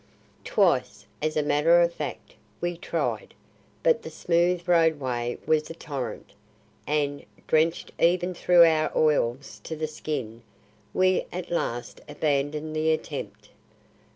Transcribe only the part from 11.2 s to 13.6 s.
at last abandoned the attempt.